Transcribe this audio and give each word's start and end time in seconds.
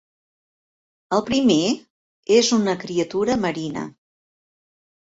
El 1.17 1.21
primer 1.27 1.59
és 2.39 2.51
una 2.59 2.77
criatura 2.87 3.39
marina. 3.47 3.89